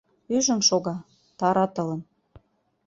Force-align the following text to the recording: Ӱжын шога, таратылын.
Ӱжын 0.35 0.59
шога, 0.67 0.95
таратылын. 1.39 2.01